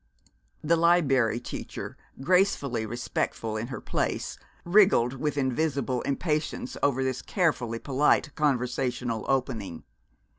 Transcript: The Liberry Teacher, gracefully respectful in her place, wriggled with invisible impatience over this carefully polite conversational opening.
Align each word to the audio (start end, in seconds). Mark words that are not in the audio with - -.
The 0.63 0.75
Liberry 0.77 1.39
Teacher, 1.39 1.95
gracefully 2.21 2.87
respectful 2.87 3.55
in 3.55 3.67
her 3.67 3.79
place, 3.79 4.35
wriggled 4.65 5.13
with 5.13 5.37
invisible 5.37 6.01
impatience 6.01 6.75
over 6.81 7.03
this 7.03 7.21
carefully 7.21 7.77
polite 7.77 8.33
conversational 8.33 9.25
opening. 9.29 9.83